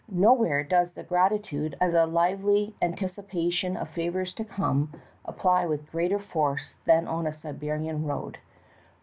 Nowhere 0.09 0.63
does 0.63 0.93
the 0.93 1.03
definition 1.03 1.03
of 1.03 1.29
grati 1.29 1.43
tude, 1.45 1.75
as 1.79 1.93
a, 1.93 2.07
lively 2.07 2.73
an 2.81 2.95
ticipation 2.95 3.77
of 3.79 3.87
favors 3.89 4.33
to 4.33 4.43
come, 4.43 4.91
apply 5.25 5.67
with 5.67 5.91
greater 5.91 6.17
force 6.17 6.73
than 6.85 7.05
on 7.07 7.27
a 7.27 7.33
Siberian 7.35 8.03
road. 8.07 8.39